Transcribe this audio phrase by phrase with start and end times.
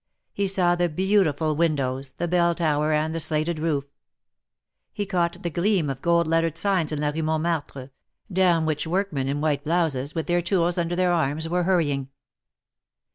[0.33, 3.83] He saw the beautiful win dows, the bell tower and the slated roof.
[4.91, 7.91] He caught the gleam of gold lettered signs in la Hue Montmartre,
[8.33, 12.09] down which workmen in white blouses, with their tools under their arms, were hurrying.